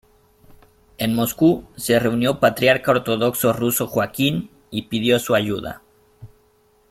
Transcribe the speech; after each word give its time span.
En 0.97 1.13
Moscú 1.13 1.67
se 1.75 1.99
reunió 1.99 2.39
patriarca 2.39 2.89
ortodoxo 2.89 3.53
ruso 3.53 3.85
Joaquín 3.85 4.49
y 4.71 4.87
pidió 4.87 5.19
su 5.19 5.35
ayuda. 5.35 5.83